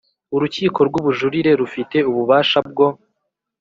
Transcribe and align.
Urukiko 0.35 0.79
rw 0.87 0.95
Ubujurire 1.01 1.51
rufite 1.61 1.97
ububasha 2.09 2.57
bwo 2.69 2.87